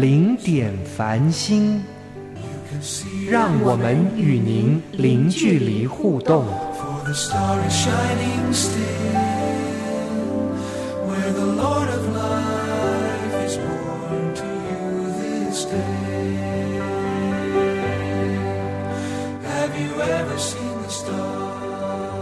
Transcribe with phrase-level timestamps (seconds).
[0.00, 1.80] 零点繁星，
[3.30, 6.44] 让我们与您零距离互动。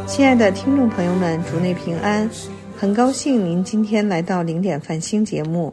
[0.06, 2.28] 亲爱的听众朋友们，竹内平安！
[2.76, 5.72] 很高兴您今天来到零点繁星节目。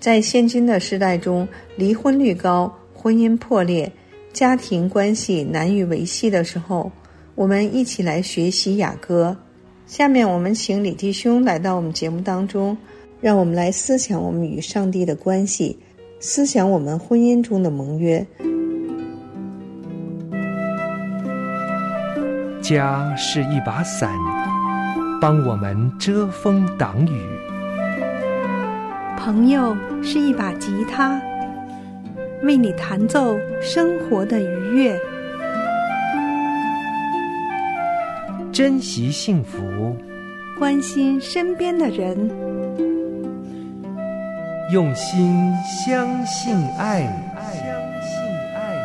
[0.00, 1.46] 在现今的时代中，
[1.76, 3.92] 离婚率高，婚姻破裂，
[4.32, 6.90] 家庭关系难以维系的时候，
[7.34, 9.36] 我们一起来学习雅歌。
[9.86, 12.74] 下面我们请李弟兄来到我们节目当中，
[13.20, 15.78] 让我们来思想我们与上帝的关系，
[16.18, 18.26] 思想我们婚姻中的盟约。
[22.62, 24.16] 家是一把伞，
[25.20, 27.20] 帮我们遮风挡雨。
[29.18, 31.20] 朋友是一把吉他，
[32.42, 35.00] 为你弹奏生活的愉悦。
[38.52, 39.96] 珍惜幸福，
[40.58, 42.16] 关心身边的人，
[44.72, 47.02] 用心相信爱。
[47.52, 47.62] 相
[48.02, 48.18] 信
[48.54, 48.76] 爱。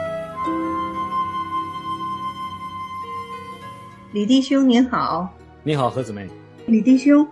[4.13, 6.27] 李弟兄您好，你好，何姊妹。
[6.67, 7.27] 李弟兄，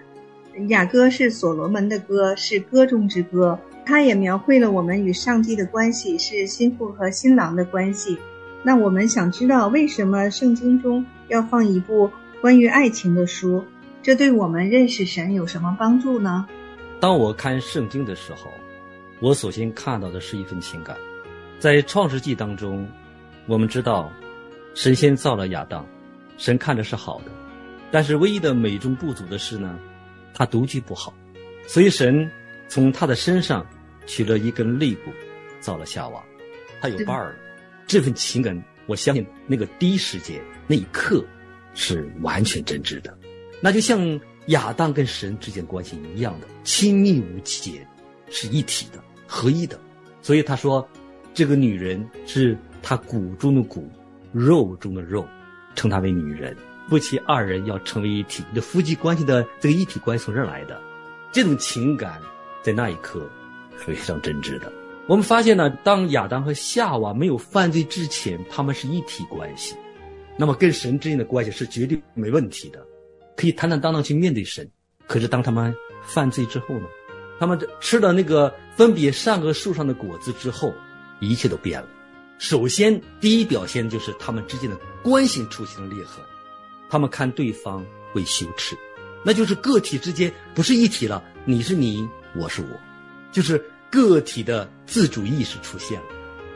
[0.67, 8.17] 雅歌是所罗门的歌，是歌中之歌，它也描绘了我们与上帝的关系，是新妇和新郎的关系。
[8.63, 12.09] 那我们想知道，为什么圣经中要放一部
[12.41, 13.63] 关于爱情的书？
[14.01, 16.47] 这对我们认识神有什么帮助呢？
[16.99, 18.49] 当我看圣经的时候，
[19.19, 20.95] 我首先看到的是一份情感。
[21.59, 22.87] 在创世纪当中，
[23.47, 24.11] 我们知道，
[24.73, 25.85] 神先造了亚当，
[26.37, 27.31] 神看着是好的，
[27.91, 29.77] 但是唯一的美中不足的是呢，
[30.33, 31.13] 他独居不好，
[31.67, 32.29] 所以神
[32.67, 33.65] 从他的身上
[34.05, 35.11] 取了一根肋骨，
[35.59, 36.23] 造了夏娃，
[36.81, 37.35] 他有伴儿了。
[37.85, 41.23] 这份情感，我相信那个第一时间那一刻
[41.73, 43.17] 是完全真挚的，
[43.61, 47.85] 那就像亚当跟神之间关系一样的亲密无间，
[48.29, 49.79] 是一体的、合一的。
[50.21, 50.87] 所以他说，
[51.33, 53.89] 这个女人是他骨中的骨，
[54.31, 55.27] 肉中的肉，
[55.75, 56.55] 称她为女人。
[56.89, 60.79] 夫妻二人要成为一体，的夫妻关系的这个一体关系从这儿来的，
[61.31, 62.21] 这种情感
[62.61, 63.42] 在那一刻是
[63.77, 64.71] 非常真挚的。
[65.07, 69.75] 我们发现呢，当亚当和夏娃没有犯罪之前，他们是一体关系，
[70.37, 72.85] 那么跟神之间的关系是绝对没问题的，
[73.35, 74.65] 可以坦坦荡荡去面对神。
[75.05, 76.85] 可是当他们犯罪之后呢，
[77.37, 80.73] 他们吃了那个分别善恶树上的果子之后，
[81.19, 81.87] 一切都变了。
[82.39, 86.23] 首先，第一表现就是他们之间的关系出现了裂痕，
[86.89, 88.77] 他们看对方会羞耻，
[89.25, 92.67] 那就是个体之间不是一体了，你是你，我是我，
[93.33, 93.61] 就是。
[93.93, 96.07] 个体的自主意识出现了，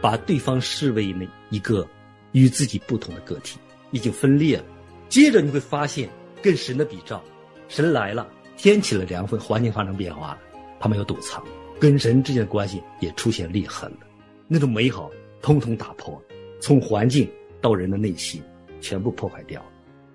[0.02, 1.88] 把对方视为那一个
[2.32, 3.60] 与自己不同的个体，
[3.92, 4.64] 已经分裂了。
[5.08, 6.10] 接着你会发现，
[6.42, 7.24] 跟神的比照，
[7.68, 8.28] 神来了，
[8.58, 10.40] 天起了凉风，环境发生变化了，
[10.80, 11.46] 他们有躲藏，
[11.80, 14.00] 跟神之间的关系也出现裂痕了，
[14.48, 16.20] 那种美好通通打破，
[16.60, 17.30] 从环境
[17.62, 18.42] 到人的内心，
[18.82, 19.70] 全部破坏掉了。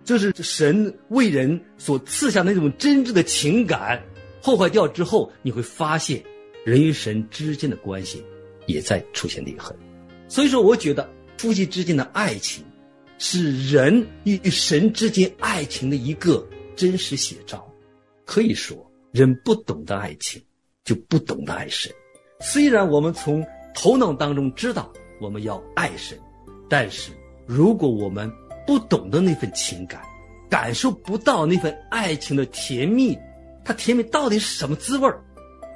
[0.05, 4.03] 这是神为人所赐下那种真挚的情感，
[4.43, 6.21] 破坏掉之后，你会发现。
[6.65, 8.25] 人与神之间的关系
[8.67, 9.77] 也在出现裂痕，
[10.29, 12.65] 所以说，我觉得夫妻之间的爱情
[13.19, 16.47] 是人与神之间爱情的一个
[16.77, 17.69] 真实写照。
[18.25, 20.41] 可以说，人不懂得爱情，
[20.85, 21.93] 就不懂得爱神。
[22.41, 23.45] 虽然我们从
[23.75, 26.17] 头脑当中知道我们要爱神，
[26.69, 27.11] 但是
[27.45, 28.31] 如果我们
[28.65, 30.01] 不懂得那份情感，
[30.49, 33.19] 感受不到那份爱情的甜蜜，
[33.65, 35.21] 它甜蜜到底是什么滋味儿？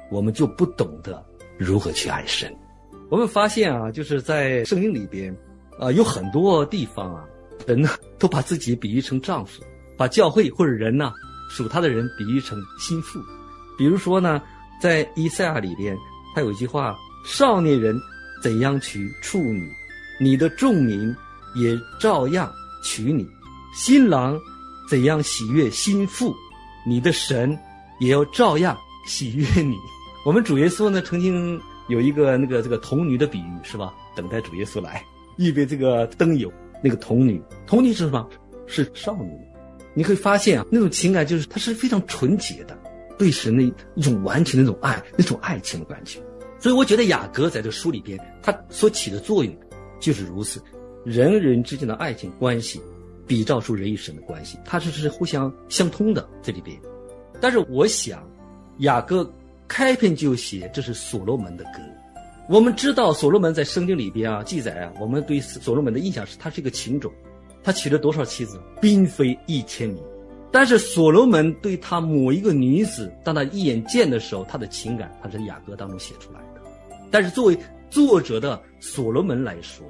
[0.09, 1.23] 我们就不懂得
[1.57, 2.55] 如何去爱神。
[3.09, 5.35] 我们发现啊，就是在圣经里边，
[5.79, 7.23] 啊，有很多地方啊，
[7.65, 7.89] 人呢
[8.19, 9.63] 都把自己比喻成丈夫，
[9.97, 11.13] 把教会或者人呢
[11.49, 13.19] 属他的人比喻成心腹。
[13.77, 14.41] 比如说呢，
[14.81, 15.95] 在以赛亚里边，
[16.35, 17.97] 他有一句话：“少年人
[18.43, 19.71] 怎样娶处女，
[20.19, 21.15] 你的众民
[21.55, 22.51] 也照样
[22.83, 23.23] 娶你；
[23.73, 24.37] 新郎
[24.89, 26.35] 怎样喜悦心腹，
[26.85, 27.57] 你的神
[27.99, 29.77] 也要照样喜悦你。”
[30.27, 31.57] 我们主耶稣呢，曾经
[31.87, 33.93] 有一个那个这个童女的比喻是吧？
[34.13, 35.01] 等待主耶稣来，
[35.37, 36.51] 预备这个灯油，
[36.83, 38.27] 那个童女，童女是什么？
[38.65, 39.31] 是少女。
[39.93, 42.77] 你会发现啊，那种情感就是它是非常纯洁的，
[43.17, 43.63] 对神的
[43.95, 46.19] 一种完全的那种爱，那种爱情的感觉。
[46.59, 49.57] 所以我觉得雅各在这书里边，他所起的作用
[49.97, 50.61] 就是如此，
[51.05, 52.81] 人人之间的爱情关系，
[53.25, 56.77] 比照出人与神的关系，它是是互相相通的这里边。
[57.39, 58.29] 但是我想，
[58.79, 59.23] 雅各
[59.67, 61.79] 开篇就写这是所罗门的歌。
[62.49, 67.11] 我们知道所罗门在圣经里边啊记载啊，我们对所罗门的印象是他是一个情种，
[67.61, 70.01] 他娶了多少妻子，并非一千名。
[70.49, 76.61] 但是所罗门对他某一个女子，当他一眼见的时候，他的情感，他是雅歌当中写出来的。
[77.11, 77.57] 但是作为
[77.89, 79.85] 作者的所罗门来说，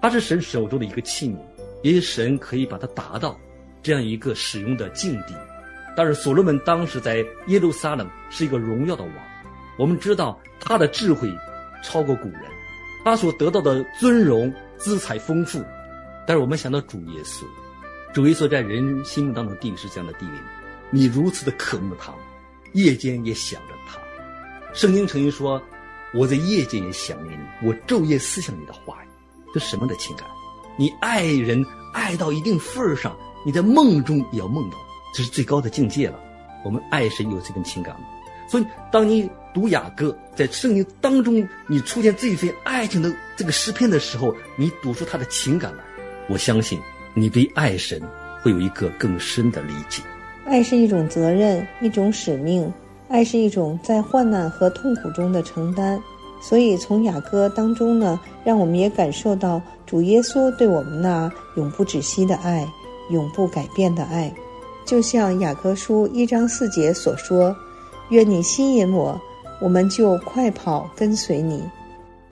[0.00, 1.36] 他是神手中的一个器皿，
[1.82, 3.36] 也许神可以把他达到
[3.82, 5.34] 这样一个使用的境地。
[5.96, 9.12] 但是所罗门当时在耶路撒冷是一个荣耀的王，
[9.78, 11.34] 我们知道他的智慧
[11.82, 12.42] 超过古人，
[13.02, 15.64] 他所得到的尊荣资财丰富。
[16.26, 17.44] 但是我们想到主耶稣，
[18.12, 20.32] 主耶稣在人心目当中地位是这样的地位，
[20.90, 22.12] 你如此的渴慕他，
[22.72, 23.98] 夜间也想着他。
[24.74, 25.62] 圣经曾经说
[26.12, 29.08] ：“我在夜间也想念你，我昼夜思想你的话语。”
[29.54, 30.26] 这什么的情感？
[30.76, 31.64] 你爱人
[31.94, 33.16] 爱到一定份儿上，
[33.46, 34.76] 你在梦中也要梦到。
[35.16, 36.20] 这是最高的境界了。
[36.62, 38.06] 我们爱神有这份情感吗？
[38.50, 45.82] 所以，当你读雅歌，在圣经当中你出现这一份爱情的这个诗篇的时候，你读出他的情感来，
[46.28, 46.78] 我相信
[47.14, 47.98] 你对爱神
[48.42, 50.02] 会有一个更深的理解。
[50.44, 52.70] 爱是一种责任，一种使命；
[53.08, 55.98] 爱是一种在患难和痛苦中的承担。
[56.42, 62.68] 所以，从雅歌当中呢，让我们也感受到主耶稣对我们那永不止息的爱，
[63.10, 64.30] 永不改变的爱。
[64.86, 67.54] 就像雅各书一章四节所说
[68.10, 69.20] ：“愿你吸引我，
[69.60, 71.60] 我们就快跑跟随你。”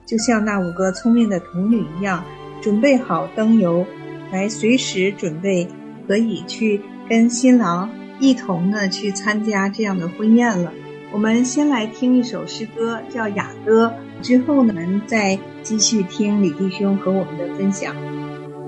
[0.07, 2.23] 就像那五个聪明的童女一样，
[2.61, 3.85] 准备好灯油，
[4.31, 5.67] 来随时准备
[6.07, 10.71] 可以去跟新郎一同呢去参加这样的婚宴了。
[11.11, 13.91] 我们先来听一首诗歌，叫《雅歌》，
[14.25, 17.93] 之后呢，我们再继续听李弟兄和我们的分享。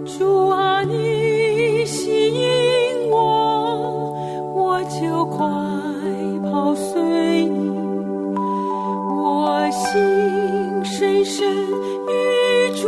[0.05, 2.66] 主啊，你吸引。
[4.89, 5.45] 就快
[6.49, 7.69] 跑随你，
[9.15, 11.45] 我心深深
[12.07, 12.87] 与主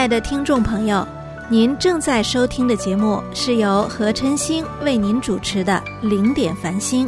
[0.00, 1.06] 亲爱的听众朋友，
[1.50, 5.74] 您正在收听的节目是由何晨星为您主持的
[6.08, 7.06] 《零点繁星》。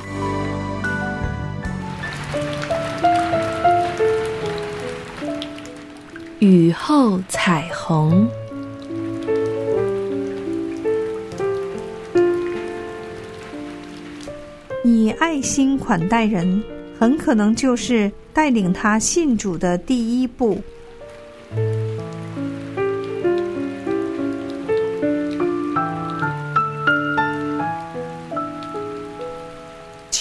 [6.40, 8.28] 雨后彩虹，
[14.84, 16.62] 你爱心款待人，
[17.00, 20.60] 很可能就是带领他信主的第一步。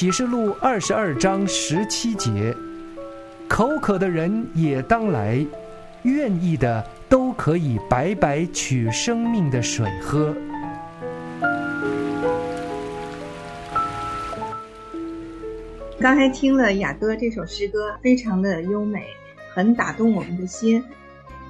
[0.02, 2.58] 启示录二十二章十七节：
[3.48, 5.46] 口渴的人也当来，
[6.02, 10.36] 愿意的都可以白白取生命的水喝。
[16.00, 19.06] 刚才听了雅歌这首诗歌，非常的优美，
[19.54, 20.84] 很打动我们的心。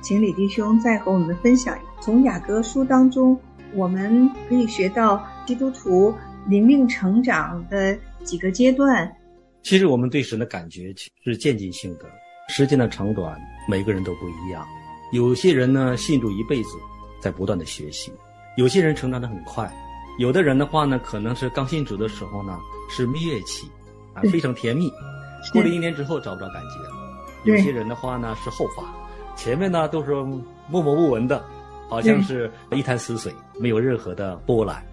[0.02, 3.40] 请李弟兄再和我们分享，从雅歌书当中，
[3.74, 6.14] 我们可以学到基督徒
[6.48, 9.10] 灵命成长的几个阶段。
[9.64, 10.94] 其实我们对神的感觉
[11.24, 12.06] 是渐进性的，
[12.50, 14.66] 时间的长短每个人都不一样。
[15.12, 16.78] 有些人呢信主一辈子，
[17.22, 18.12] 在不断的学习；
[18.58, 19.72] 有些人成长的很快，
[20.18, 22.58] 有的人的话呢，可能是刚信主的时候呢
[22.90, 23.68] 是蜜月期。
[24.14, 24.92] 啊，非常甜蜜。
[25.54, 26.90] 过了一年之后找不着感觉了。
[27.46, 28.84] 有些人的话呢是后发，
[29.38, 30.12] 前面呢都是
[30.68, 31.42] 默默无闻的，
[31.88, 34.84] 好像是一潭死水，没有任何的波澜。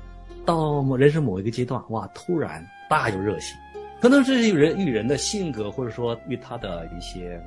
[0.49, 3.55] 到某人生某一个阶段，哇，突然大有热情。
[4.00, 7.38] 可能是与人与人的性格，或者说与他的一些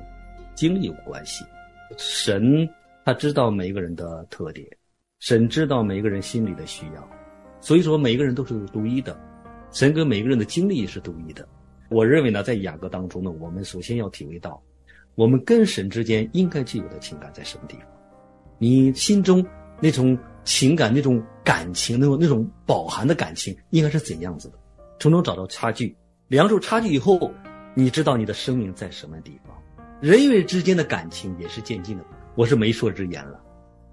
[0.54, 1.44] 经历有关系。
[1.98, 2.68] 神
[3.04, 4.64] 他知道每一个人的特点，
[5.18, 7.10] 神知道每一个人心里的需要，
[7.60, 9.18] 所以说每一个人都是独一的。
[9.72, 11.44] 神跟每一个人的经历也是独一的。
[11.90, 14.62] 我认为呢，在雅歌当中呢，我们首先要体会到，
[15.16, 17.86] 我们跟神之间应该具有的情感在什么地方。
[18.58, 19.44] 你心中
[19.80, 24.58] 那种情感、那种感情、那种那种饱含的感情，应该是怎样子的？
[24.98, 25.96] 从中找到差距，
[26.28, 27.32] 两种差距以后，
[27.74, 29.56] 你知道你的生命在什么地方。
[30.00, 32.04] 人与人之间的感情也是渐进的。
[32.34, 33.40] 我是媒妁之言了，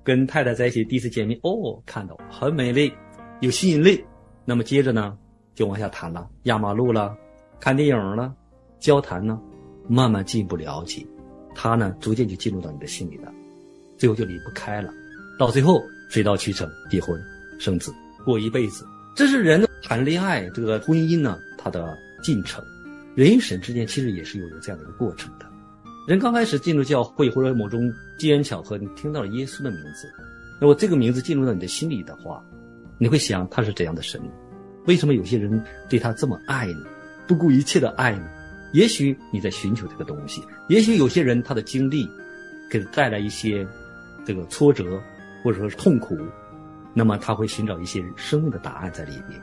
[0.03, 2.93] 跟太太在一起第一次见面，哦，看到很美丽，
[3.41, 4.03] 有吸引力。
[4.45, 5.17] 那么接着呢，
[5.53, 7.15] 就往下谈了，压马路了。
[7.59, 8.33] 看电影了，
[8.79, 9.39] 交谈呢，
[9.87, 11.05] 慢慢进一步了解，
[11.53, 13.31] 他呢逐渐就进入到你的心里了，
[13.97, 14.89] 最后就离不开了，
[15.37, 17.17] 到最后水到渠成，结婚
[17.59, 17.93] 生子，
[18.25, 18.85] 过一辈子。
[19.15, 22.63] 这是人谈恋爱这个婚姻呢，它的进程，
[23.15, 25.45] 人与神之间其实也是有有这样的一个过程的。
[26.07, 30.11] 人刚开始进入教会或者某种机缘巧合，你听到了耶稣的名字，
[30.59, 32.43] 那么这个名字进入到你的心里的话，
[32.97, 34.19] 你会想他是怎样的神？
[34.85, 36.85] 为什么有些人对他这么爱呢？
[37.27, 38.27] 不顾一切的爱呢？
[38.73, 42.09] 也许你在寻求这个东西，也许有些人他的经历
[42.71, 43.67] 给他带来一些
[44.25, 44.99] 这个挫折
[45.43, 46.17] 或者说是痛苦，
[46.93, 49.41] 那么他会寻找一些生命的答案在里面，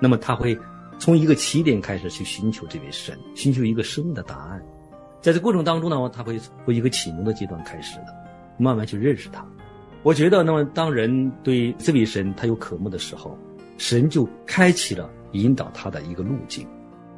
[0.00, 0.58] 那么他会
[0.98, 4.62] 从一个起点开始去寻求这位神，寻求一个生命的答案，
[5.20, 8.06] 在这过程当中呢，他会从一个启蒙的阶段开始的，
[8.58, 9.46] 慢慢去认识他。
[10.02, 13.36] 我觉得，那么当人对这位神他有渴慕的时候，
[13.76, 16.66] 神就开启了引导他的一个路径。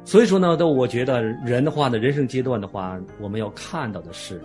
[0.03, 4.41] 所以说呢，都我觉得人的话呢，人生阶段的话，我们要看到的是，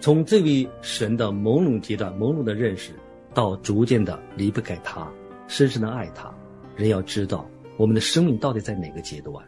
[0.00, 2.92] 从这位神的朦胧阶段、朦胧的认识，
[3.38, 5.08] 到逐渐的离不开他，
[5.46, 6.28] 深深的爱他。
[6.74, 9.46] 人要知道我们的生命到底在哪个阶段，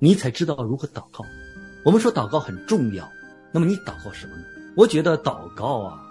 [0.00, 1.24] 你才知道如何祷告。
[1.84, 3.08] 我们说祷告很重要，
[3.52, 4.42] 那么你祷告什么呢？
[4.76, 6.02] 我觉得祷告啊，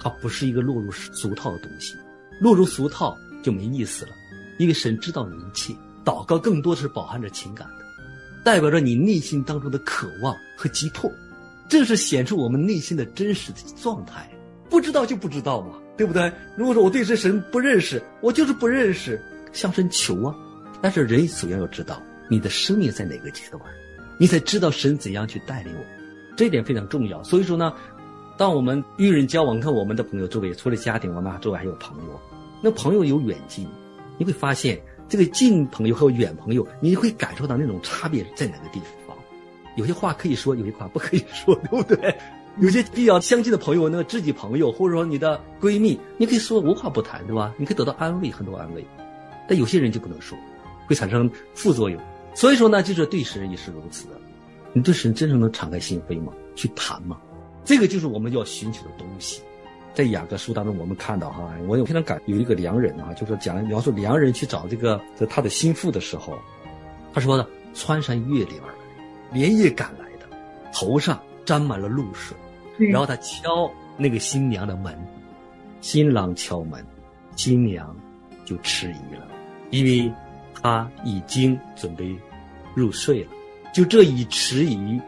[0.00, 1.94] 它不是一个落入俗套的东西，
[2.40, 4.12] 落入俗套就没意思了。
[4.58, 7.84] 因为神知道你一切，祷告更多是饱含着情感的。
[8.42, 11.12] 代表着你内心当中的渴望和急迫，
[11.68, 14.26] 这是显出我们内心的真实的状态。
[14.70, 16.32] 不知道就不知道嘛，对不对？
[16.56, 19.20] 如果说我对这神不认识，我就是不认识，
[19.52, 20.34] 向神求啊。
[20.80, 23.62] 但是人首先要知道你的生命在哪个阶段，
[24.18, 25.84] 你才知道神怎样去带领我，
[26.36, 27.22] 这一点非常重要。
[27.22, 27.72] 所以说呢，
[28.36, 32.20] 当我们与人交往，看我们的朋友周围，除了家庭，我们周围还有朋友，
[32.62, 33.66] 那朋友有远近，
[34.18, 34.80] 你会发现。
[35.08, 39.14] 这个近朋友和远朋友，你会感受到那种差别在哪个地方？
[39.76, 42.16] 有些话可以说，有些话不可以说，对不对？
[42.58, 47.54] 有些比较相近的朋友，那个知己朋友，或者说你的闺蜜，你可以说无话不谈，对吧？
[47.56, 48.84] 你可以得到安慰，很多安慰。
[49.48, 50.36] 但有些人就不能说，
[50.86, 52.00] 会产生副作用。
[52.34, 54.14] 所以说呢，就是对神也是如此的。
[54.72, 56.32] 你对神真正能敞开心扉吗？
[56.54, 57.18] 去谈吗？
[57.64, 59.40] 这个就是我们要寻求的东西。
[59.94, 66.38] 在雅各书当中，我们看到哈，我有非常感有一个良人啊，就是讲描述良人去找这个他的心腹的时候，
[67.12, 68.78] 他说呢，穿山越岭而来，
[69.32, 70.26] 连夜赶来的，
[70.72, 72.34] 头上沾满了露水，
[72.78, 74.98] 然后他敲那个新娘的门，
[75.80, 76.84] 新郎敲门，
[77.36, 77.94] 新娘
[78.44, 79.26] 就迟疑了，
[79.70, 80.12] 因为
[80.54, 82.16] 他已经准备
[82.74, 83.30] 入睡了，
[83.72, 85.00] 就这一迟疑，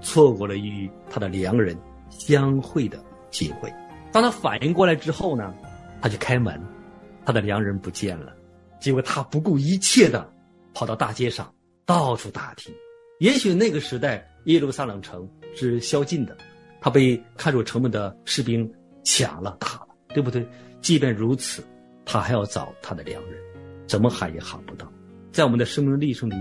[0.00, 1.76] 错过了与他的良人
[2.08, 3.72] 相会的机会。
[4.12, 5.54] 当他反应过来之后呢，
[6.00, 6.60] 他就开门，
[7.24, 8.34] 他的良人不见了。
[8.80, 10.30] 结果他不顾一切的
[10.74, 11.52] 跑到大街上，
[11.86, 12.72] 到处打听。
[13.18, 16.36] 也许那个时代耶路撒冷城是宵禁的，
[16.84, 18.70] 他被看守城门的士兵
[19.04, 20.46] 抢了、打了，对不对？
[20.82, 21.64] 即便如此，
[22.04, 23.40] 他还要找他的良人，
[23.86, 24.86] 怎么喊也喊不到。
[25.32, 26.34] 在我们的生命历程里，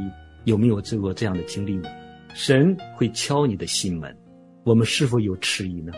[0.44, 1.90] 有没有做过这样的经历呢？
[2.34, 4.14] 神会敲你的心门，
[4.66, 5.94] 我们是否有迟疑呢？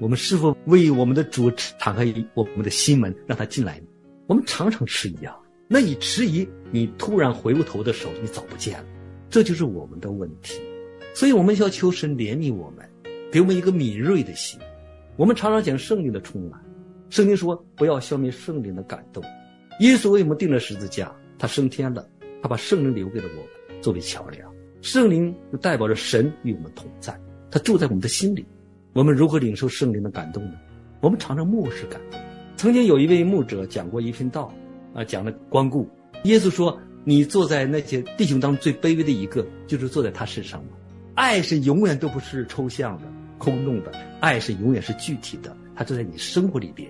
[0.00, 3.86] 我们是否为我们的主敞开我们的心门，让他进来呢？
[4.28, 5.36] 我们常常迟疑啊。
[5.68, 8.86] 那你迟疑，你突然回过头的时候，你早不见了，
[9.28, 10.58] 这就是我们的问题。
[11.14, 12.88] 所以我们要求神怜悯我们，
[13.30, 14.58] 给我们一个敏锐的心。
[15.16, 16.60] 我们常常讲圣灵的充满，
[17.10, 19.22] 圣经说不要消灭圣灵的感动。
[19.80, 22.06] 耶稣为我们定了十字架，他升天了，
[22.42, 24.50] 他把圣灵留给了我们作为桥梁。
[24.82, 27.18] 圣灵就代表着神与我们同在，
[27.50, 28.44] 他住在我们的心里。
[28.92, 30.54] 我们如何领受圣灵的感动呢？
[31.00, 32.20] 我们常常漠视感动。
[32.56, 34.52] 曾经有一位牧者讲过一篇道，
[34.94, 35.88] 啊，讲了光顾。
[36.24, 40.70] 耶稣说：“你坐在那些弟兄当中最卑微的一个，就是坐在他身上嘛。
[41.14, 43.04] 爱是永远都不是抽象的、
[43.40, 46.88] 空洞的，爱是永远是具体的，它就在你生活里边。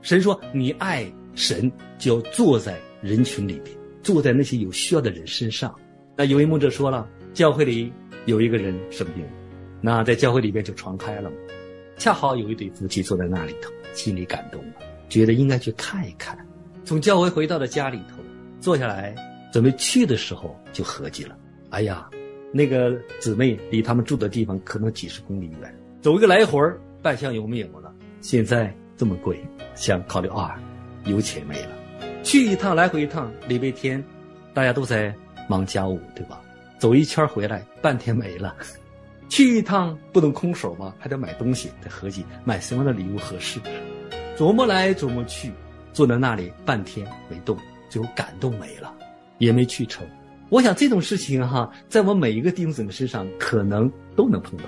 [0.00, 5.74] 神说：你爱神，就要坐在人群里边，坐在那些有需要的人身上。
[6.16, 7.92] 那有位牧者说了。”教会里
[8.24, 9.24] 有一个人生病，
[9.80, 11.30] 那在教会里边就传开了。
[11.96, 14.72] 恰好有一对夫妻坐在那里头，心里感动了，
[15.08, 16.36] 觉得应该去看一看。
[16.84, 18.16] 从教会回到了家里头，
[18.60, 19.14] 坐下来
[19.52, 21.36] 准备去的时候，就合计了：
[21.70, 22.08] 哎呀，
[22.50, 26.60] 那个姊妹离他们住的地方可能几十公里远，走一个来回
[27.02, 27.92] 半箱油没有了。
[28.20, 29.40] 现在这么贵，
[29.74, 30.60] 想考虑啊，
[31.04, 31.70] 油钱没了，
[32.22, 34.02] 去一趟来回一趟，礼拜天
[34.54, 35.14] 大家都在
[35.48, 36.40] 忙家务，对吧？
[36.78, 38.54] 走一圈回来，半天没了。
[39.28, 43.60] 去一趟不能空手吗，还得买东西，得合计买什么样的礼物合适。
[44.36, 45.52] 琢磨来琢磨去，
[45.92, 48.94] 坐在那里半天没动，最后感动没了，
[49.38, 50.06] 也没去成。
[50.48, 54.64] 我想这种事情哈，在我每一个弟兄姊妹身上可能都能碰到，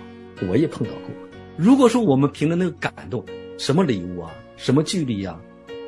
[0.48, 1.10] 我也碰到过。
[1.56, 3.24] 如果说我们凭着那个感动，
[3.58, 5.38] 什么礼物啊，什么距离呀，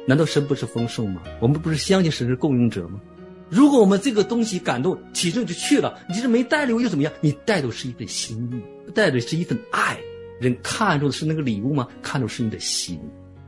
[0.06, 1.22] 难道神不是丰盛吗？
[1.40, 3.00] 我们不是相信神是供应者吗？
[3.48, 7.12] 如果我们这个东西感动，起身就去了，你是没带礼物又怎么样？
[7.20, 9.98] 你带的是一份心意，带的是一份爱。
[10.40, 11.86] 人看重的是那个礼物吗？
[12.02, 12.98] 看重是你的心，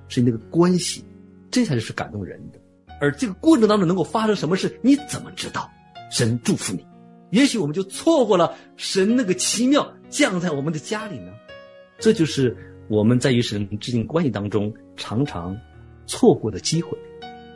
[0.08, 1.02] 是你那个关系，
[1.50, 2.58] 这才是感动人的。
[3.00, 5.70] 而这个过程当中能够发生什么事，你怎么知道？
[6.10, 6.86] 神祝福你，
[7.30, 11.32] 也许我们就错过了神那个奇妙降在我们的家里呢。
[11.98, 12.56] 这就是
[12.88, 15.56] 我们在与神之间关系当中常常
[16.06, 16.96] 错过的机会。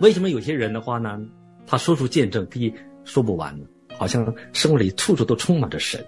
[0.01, 1.21] 为什么有些人的话呢？
[1.69, 3.57] 他说出见证可以说不完，
[3.97, 6.05] 好像生活里处处都充满着神。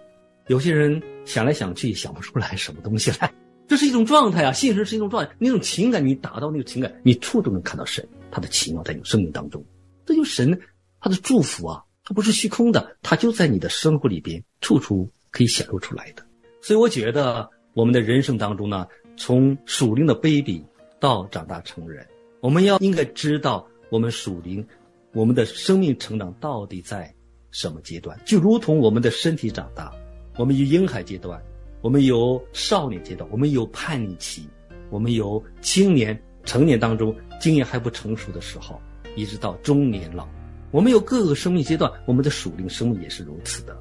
[0.48, 3.32] 有些人想来想去想不出来什么东西来，
[3.68, 9.64] 这是一种状态啊，信神是一种状态，那种情感你达到那个情感，你处处能看到神，他的奇妙在你生命当中，
[10.04, 10.58] 这就神
[10.98, 16.26] 他的祝福啊，他不是虚空的，他就在你的生活里边处处可以显露出来的。
[16.60, 20.64] 所以我觉得我们的人生当中呢，从属灵的 baby
[20.98, 22.06] 到长大成人，
[22.40, 24.66] 我们要应该知道我们属灵。
[25.12, 27.12] 我们的生命成长到底在
[27.50, 28.16] 什么阶段？
[28.24, 29.92] 就如同我们的身体长大，
[30.36, 31.42] 我们有婴孩阶段，
[31.80, 34.48] 我们有少年阶段，我们有叛逆期，
[34.88, 38.80] 我们有青年、成年当中经验还不成熟的时候，
[39.16, 40.28] 一直到中年老，
[40.70, 43.76] 我们有各个生命阶段，我们的属灵生命也是如此的。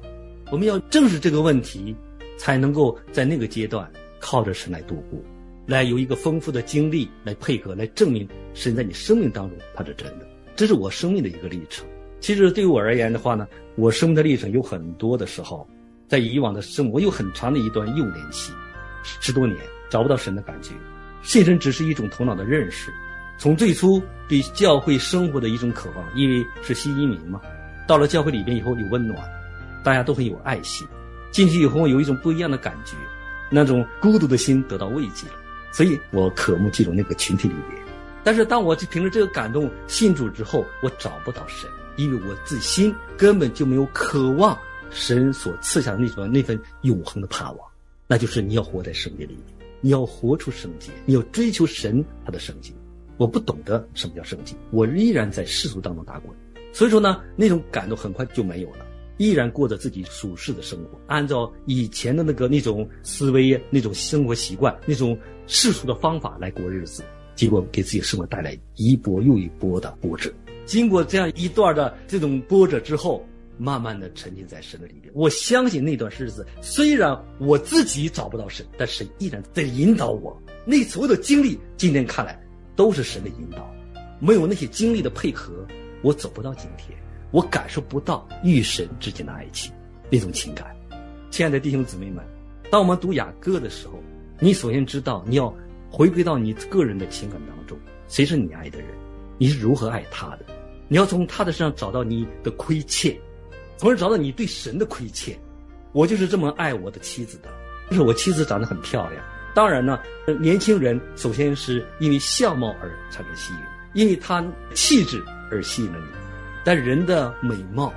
[0.50, 1.94] 我们要正视这个问题，
[2.40, 3.86] 才能够在那个阶段
[4.18, 5.20] 靠着神来度过，
[5.66, 10.26] 来有一个丰富的经历来配合，来证明神在你生命当中它是真的。
[10.56, 11.86] 这是我生命的一个历程。
[12.18, 15.68] 其实对于我而言的话呢，我生命的历程有很多的时候，
[16.08, 18.54] 在以往的生活有很长的一段幼年期，
[19.02, 19.58] 十多年
[19.90, 20.72] 找不到神的感觉，
[21.22, 22.90] 信神只是一种头脑的认识。
[23.36, 27.38] 从最初对教会生活的一种渴望，因为是新移民嘛，
[27.86, 29.18] 到了教会里边以后有温暖，
[29.84, 30.88] 大家都很有爱心，
[31.30, 32.96] 进去以后有一种不一样的感觉，
[33.50, 35.34] 那种孤独的心得到慰藉了，
[35.72, 37.80] 所以我渴慕进入那个群体里边。
[38.22, 44.58] 但是当我凭着这个感动信主之后，我找不到神，因为我自心根本就没有渴望
[44.90, 47.68] 神所赐下的那种那份永恒的盼望，
[48.06, 52.72] 那就是你要活在圣洁里面，你要活出圣洁，你要追求神他的圣洁。
[53.16, 56.34] 我不懂得什么叫圣洁，我依然在世俗当中打滚，
[56.72, 58.86] 所以说呢，那种感动很快就没有了，
[59.20, 67.04] 依然过着自己舒适的生活，按照以前的那个那种思维、那种生活习惯、那种世俗的方法来过日子。
[67.34, 70.32] 结果给自己生活带来一波又一波的波折。
[70.64, 73.22] 经过这样一段的这种波折之后，
[73.58, 75.12] 慢慢的沉浸在神的里面。
[75.12, 80.34] 我相信那段日子，虽然我自己找不到神，但神依然在引导我。
[80.64, 82.42] 那所有的经历，今天看来
[82.74, 83.70] 都是神的引导。
[84.18, 85.66] 没有那些经历的配合，
[86.00, 86.98] 我走不到今天，
[87.30, 89.72] 我感受不到与神之间的爱情
[90.10, 90.74] 那种情感。
[91.30, 92.24] 亲爱的弟兄姊妹们，
[92.70, 93.94] 当我们读雅歌的时候，
[94.38, 95.54] 你首先知道你要。
[95.92, 98.86] 回归到你个人的情感当中，谁是你爱的人？
[99.38, 100.44] 你是如何爱他的？
[100.86, 103.18] 你要从他的身上找到你的亏欠，
[103.76, 105.36] 从而找到你对神的亏欠。
[105.90, 107.48] 我就是这么爱我的妻子的，
[107.90, 109.20] 就是我妻子长得很漂亮。
[109.52, 109.98] 当然呢，
[110.38, 113.60] 年轻人首先是因为相貌而产生吸引，
[113.94, 116.19] 因为他气质而吸引了你。
[116.64, 117.92] 但人的美貌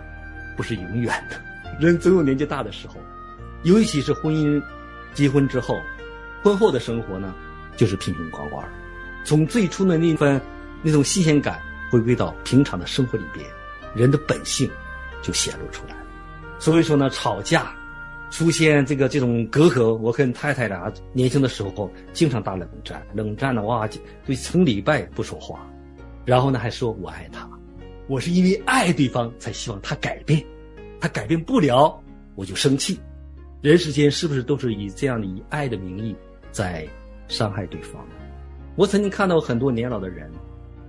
[0.55, 1.39] 不是永远的，
[1.79, 2.95] 人总有年纪大的时候，
[3.63, 4.61] 尤其是婚姻
[5.13, 5.79] 结婚之后，
[6.43, 7.33] 婚后的生活呢，
[7.75, 8.67] 就是瓶瓶罐罐。
[9.25, 10.41] 从最初的那份
[10.81, 11.59] 那种新鲜感，
[11.91, 13.45] 回归到平常的生活里边，
[13.95, 14.69] 人的本性
[15.21, 15.95] 就显露出来。
[16.59, 17.73] 所以说呢，吵架。
[18.31, 25.59] 出现这个这种隔阂，我跟太太俩年轻的时候经常打冷战，冷战的话，就成礼拜不说话，
[26.25, 27.47] 然后呢还说我爱他，
[28.07, 30.43] 我是因为爱对方才希望他改变，
[30.99, 31.97] 他改变不了
[32.35, 32.99] 我就生气，
[33.61, 36.15] 人世间是不是都是以这样的以爱的名义
[36.51, 36.87] 在
[37.27, 38.05] 伤害对方？
[38.75, 40.29] 我曾经看到很多年老的人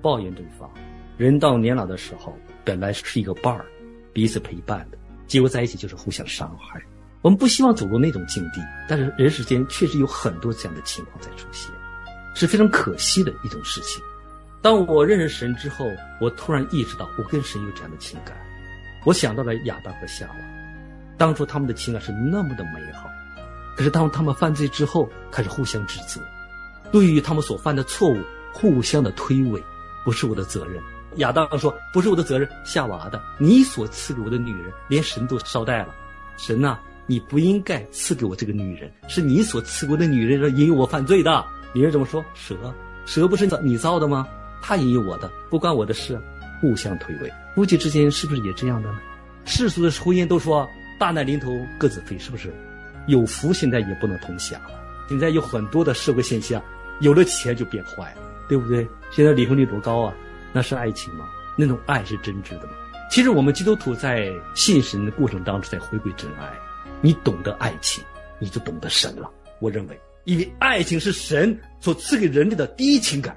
[0.03, 0.69] 抱怨对方，
[1.17, 3.65] 人到年老的时候本来是一个伴儿，
[4.13, 6.83] 彼此陪伴的，结果在一起就是互相伤害。
[7.23, 11.71] 我们不希望走入那种境地，但是人世间确实有很多这样的情况在出现，
[12.35, 14.03] 是非常可惜的一种事情。
[14.65, 18.35] 当我认识神之后，我突然意识到我跟神有这样的情感。
[19.05, 20.35] 我想到了亚当和夏娃，
[21.19, 23.07] 当初他们的情感是那么的美好，
[23.77, 26.19] 可是当他们犯罪之后，开始互相指责，
[26.91, 28.17] 对于他们所犯的错误
[28.55, 29.63] 互相的推诿，
[30.03, 30.83] 不是我的责任。
[31.17, 35.95] 亚当说：“不是我的责任，夏娃的，你所赐给我的女人，连神都捎带了，
[36.39, 41.45] 神呐。”你不应该赐给我这个女人，是你所赐给我的女人引诱我犯罪的。
[41.75, 42.25] 女人怎么说？
[42.33, 42.57] 蛇，
[43.05, 44.27] 蛇不是你造的吗？
[44.67, 46.19] 他引诱我的，不关我的事。
[46.59, 48.99] 互相推诿，夫妻之间是不是也这样的呢？
[49.45, 50.67] 世俗的婚姻都说
[50.99, 52.51] 大难临头各自飞，是不是？
[53.07, 54.71] 有福现在也不能同享了。
[55.07, 56.63] 现在有很多的社会现象，
[57.01, 58.89] 有了钱就变坏了，对不对？
[59.11, 60.15] 现在离婚率多高啊？
[60.55, 61.27] 那是爱情吗？
[61.59, 62.73] 那种爱是真挚的吗？
[63.11, 66.51] 其实我们基督徒在信神的过程当中，在回归真爱。
[67.03, 68.03] 你懂得爱情，
[68.39, 69.31] 你就懂得神了。
[69.61, 73.37] 我认为，因为爱情是神所赐给人类的第一情感。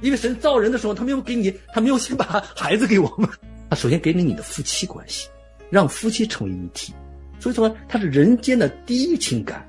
[0.00, 3.28] 因为神造人的时候，他没有给你，他没有先把孩子给我们，
[3.70, 5.28] 他 首先给了你的夫妻关系，
[5.70, 6.92] 让夫妻成为一体。
[7.40, 9.64] 所以说，它是人间的第一情感。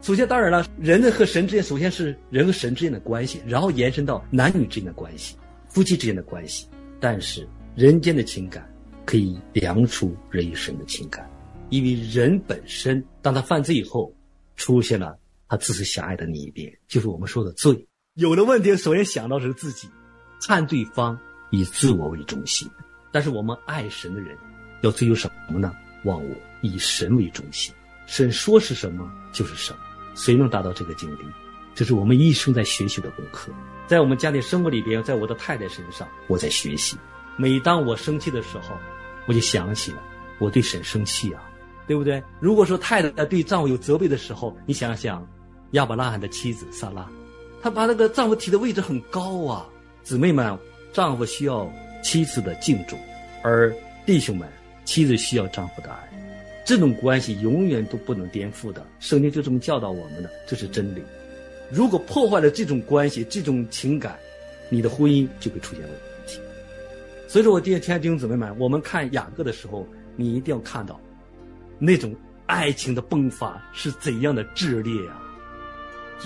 [0.00, 5.36] 首先，当然了，人和神之间，首先是人和神之间的关系，然后延伸到男女之间的关系，
[5.68, 6.66] 夫妻之间的关系。
[6.98, 8.66] 但是，人间的情感
[9.04, 11.28] 可以量出人与神的情感。
[11.68, 14.10] 因为人本身，当他犯罪以后，
[14.56, 17.86] 出现了他自私狭隘的那一边，就是我们说的罪。
[18.14, 19.88] 有了问题，首先想到是自己，
[20.44, 21.16] 看对方
[21.50, 22.68] 以自我为中心。
[23.12, 24.36] 但是我们爱神的人，
[24.80, 25.72] 要追求什么呢？
[26.04, 27.72] 忘我，以神为中心。
[28.06, 29.78] 神说是什么就是什么。
[30.16, 31.24] 谁能达到这个境地？
[31.72, 33.52] 这是我们一生在学习的功课。
[33.86, 36.96] 在我们家庭生活里边，在我的太太身上，我在学习。
[37.36, 38.76] 每当我生气的时候，
[39.26, 40.02] 我就想起了
[40.40, 41.44] 我对神生气啊。
[41.86, 42.22] 对不对？
[42.40, 45.24] 如果说太太在对丈夫有责备的时候，你想想，
[45.72, 47.08] 亚伯拉罕的妻子萨拉，
[47.62, 49.68] 她把那个丈夫提的位置很高啊。
[50.02, 50.58] 姊妹们，
[50.92, 51.70] 丈夫需要
[52.02, 52.98] 妻子的敬重，
[53.42, 53.72] 而
[54.06, 54.48] 弟兄们，
[54.84, 56.08] 妻子需要丈夫的爱，
[56.64, 58.84] 这种关系永远都不能颠覆的。
[58.98, 61.02] 圣经就这么教导我们的，这是真理。
[61.70, 64.18] 如果破坏了这种关系、这种情感，
[64.68, 65.92] 你的婚姻就会出现问
[66.26, 66.40] 题。
[67.28, 70.98] 所以说我弟亲爱的弟兄姊妹们，我们看雅各的时候，你一定要看到。
[71.78, 72.14] 那种
[72.46, 75.22] 爱情的迸发是怎样的炽烈啊？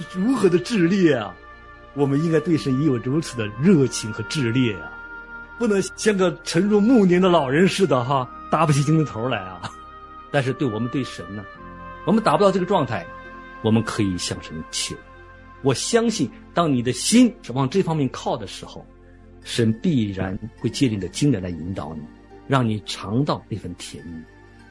[0.02, 1.34] 是如何的炽烈啊？
[1.94, 4.92] 我们应该对神也有如此的热情和炽烈啊！
[5.58, 9.70] 不能像个沉入暮年的老人似的哈，搭不起精神头来啊！
[10.32, 11.44] 但是对我们对神呢，
[12.04, 13.06] 我们达不到这个状态，
[13.62, 14.96] 我们可以向神求。
[15.62, 18.84] 我相信，当你的心是往这方面靠的时候，
[19.44, 22.02] 神必然会借你的经验来引导你，
[22.48, 24.20] 让你尝到那份甜蜜。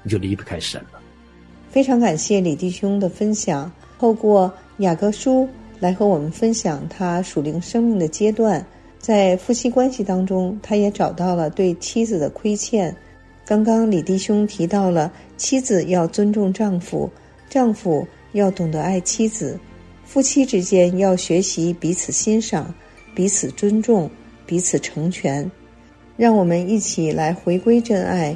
[0.04, 1.00] 你就离不开神了。
[1.70, 5.48] 非常感谢李弟兄的分享，透过雅各书
[5.80, 8.66] 来和我们分享他属灵生命的阶段，
[8.98, 12.96] 在夫妻关系当中，他也找到了对妻子的亏欠。
[13.46, 17.10] 刚刚李弟兄提到了妻子要尊重丈夫，
[17.50, 19.60] 丈夫要懂得爱妻子，
[20.06, 22.74] 夫妻之间要学习彼此欣赏、
[23.14, 24.10] 彼此尊重、
[24.46, 25.50] 彼此成全。
[26.16, 28.36] 让我们一起来回归真爱。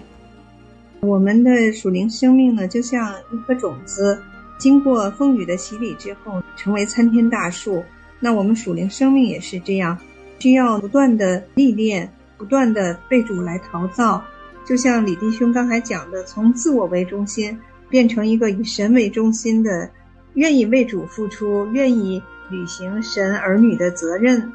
[0.99, 4.19] 我们的属灵生命呢，就像一颗种子，
[4.57, 7.83] 经过风雨的洗礼之后，成为参天大树。
[8.19, 9.97] 那我们属灵生命也是这样，
[10.39, 14.23] 需要不断的历练，不断的被主来陶造。
[14.65, 17.57] 就像李弟兄刚才讲的，从自我为中心，
[17.89, 19.89] 变成一个以神为中心的，
[20.33, 24.51] 愿意为主付出，愿意履行神儿女的责任。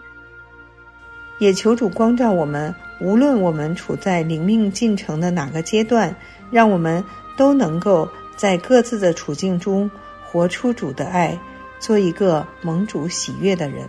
[1.38, 2.74] 也求主光照我们。
[3.00, 6.14] 无论我们处在灵命进程的哪个阶段，
[6.52, 7.02] 让我们
[7.36, 9.90] 都能够在各自的处境中
[10.24, 11.38] 活出主的爱，
[11.78, 13.88] 做一个蒙主喜悦的人。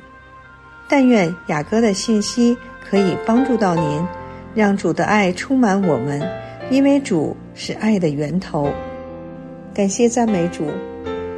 [0.88, 2.56] 但愿雅歌的信息
[2.88, 4.06] 可以帮助到您，
[4.54, 6.22] 让主的爱充满我们，
[6.70, 8.70] 因为主是爱的源头。
[9.74, 10.68] 感谢赞美主。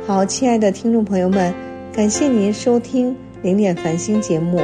[0.06, 1.54] 好，亲爱的听众朋友们，
[1.94, 4.62] 感谢您收听零点繁星节目。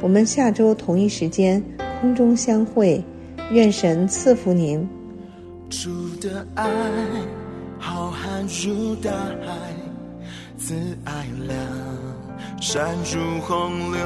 [0.00, 1.62] 我们下周同一时间
[2.00, 3.02] 空中相会，
[3.52, 4.88] 愿神赐福您。
[5.70, 5.88] 主
[6.20, 6.66] 的爱
[7.86, 9.72] 浩瀚如大海，
[10.58, 11.56] 自爱量
[12.60, 14.00] 山如洪流。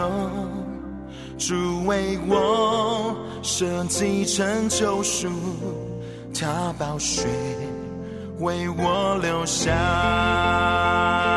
[1.39, 5.31] 主为我设计成救赎，
[6.39, 7.27] 他宝血
[8.41, 11.30] 为我留下。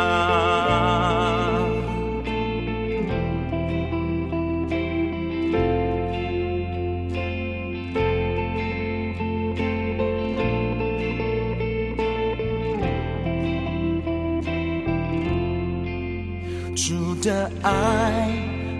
[17.64, 18.30] 爱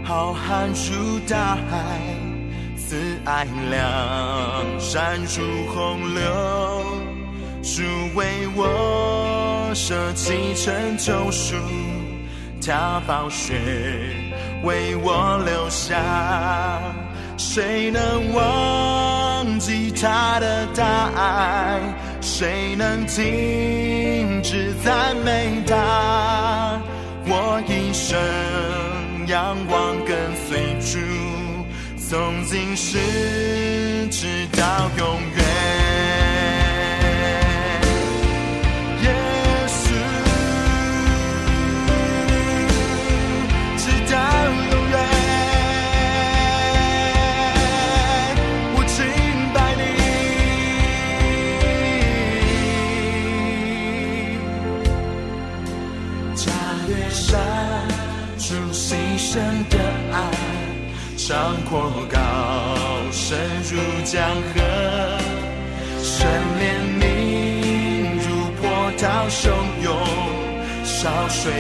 [0.04, 1.80] 浩瀚如大海，
[2.76, 6.22] 慈爱量闪如洪流。
[7.64, 7.82] 主
[8.14, 11.56] 为我舍弃成救赎，
[12.62, 13.54] 他宝血
[14.64, 15.98] 为我留下。
[17.38, 21.80] 谁能忘记他的大爱？
[22.20, 26.63] 谁能停止赞美他？
[32.54, 33.00] 今世
[34.12, 34.62] 直到
[35.00, 35.44] 永远。
[39.02, 39.10] 耶
[39.68, 39.90] 稣，
[43.76, 44.14] 直到
[44.70, 44.96] 永远，
[48.76, 49.02] 我敬
[49.52, 49.82] 拜你。
[56.36, 56.46] 加
[56.86, 57.26] 略山
[58.38, 59.32] 主牺牲
[59.70, 59.76] 的
[60.12, 60.16] 爱，
[61.18, 61.26] 长
[61.68, 61.72] 阔
[62.12, 62.20] 高，
[64.04, 64.20] 江
[64.54, 64.62] 河，
[66.04, 66.28] 神
[66.60, 66.62] 怜
[67.00, 67.02] 悯
[68.20, 68.26] 如
[68.62, 68.62] 波
[68.98, 69.50] 涛汹
[69.82, 69.88] 涌，
[70.84, 71.54] 潮水